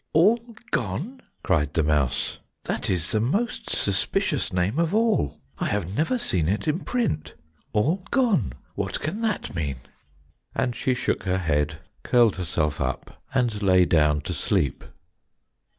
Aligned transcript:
"All 0.13 0.39
gone," 0.71 1.21
cried 1.43 1.75
the 1.75 1.83
mouse, 1.83 2.39
"that 2.63 2.89
is 2.89 3.11
the 3.11 3.19
most 3.19 3.69
suspicious 3.69 4.51
name 4.51 4.79
of 4.79 4.95
all! 4.95 5.39
I 5.59 5.65
have 5.65 5.95
never 5.95 6.17
seen 6.17 6.47
it 6.49 6.67
in 6.67 6.79
print. 6.79 7.35
All 7.71 8.03
gone; 8.09 8.53
what 8.73 8.99
can 8.99 9.21
that 9.21 9.53
mean?" 9.53 9.75
and 10.55 10.75
she 10.75 10.95
shook 10.95 11.21
her 11.25 11.37
head, 11.37 11.81
curled 12.01 12.37
herself 12.37 12.81
up, 12.81 13.21
and 13.35 13.61
lay 13.61 13.85
down 13.85 14.21
to 14.21 14.33
sleep. 14.33 14.83